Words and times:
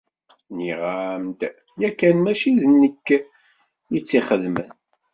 Nniɣ-am-d 0.53 1.39
yakan 1.81 2.17
mačči 2.19 2.51
d 2.61 2.63
nekk 2.81 3.07
i 3.97 3.99
tt-ixedmen. 4.01 4.69